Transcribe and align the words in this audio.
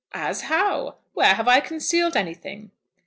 "As 0.15 0.41
how! 0.49 0.95
Where 1.13 1.35
have 1.35 1.47
I 1.47 1.59
concealed 1.59 2.17
anything?" 2.17 2.71